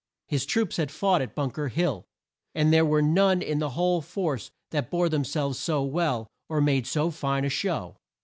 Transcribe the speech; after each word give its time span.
His 0.27 0.47
troops 0.47 0.77
had 0.77 0.89
fought 0.89 1.21
at 1.21 1.35
Bunk 1.35 1.59
er 1.59 1.67
Hill, 1.67 2.07
and 2.55 2.73
there 2.73 2.83
were 2.87 3.03
none 3.03 3.43
in 3.43 3.59
the 3.59 3.69
whole 3.77 4.01
force 4.01 4.49
that 4.71 4.89
bore 4.89 5.09
them 5.09 5.23
selves 5.23 5.59
so 5.59 5.83
well, 5.83 6.25
or 6.49 6.59
made 6.59 6.87
so 6.87 7.11
fine 7.11 7.45
a 7.45 7.49
show. 7.49 7.97